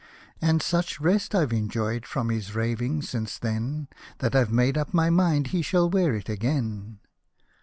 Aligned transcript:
And 0.41 0.63
such 0.63 0.99
rest 0.99 1.35
I've 1.35 1.53
enjoyed 1.53 2.07
from 2.07 2.31
his 2.31 2.55
raving 2.55 3.03
since 3.03 3.37
then, 3.37 3.87
That 4.17 4.35
I've 4.35 4.51
made 4.51 4.75
up 4.75 4.95
my 4.95 5.11
mind 5.11 5.49
he 5.53 5.61
shall 5.61 5.91
wear 5.91 6.15
it 6.15 6.27
again. 6.27 6.97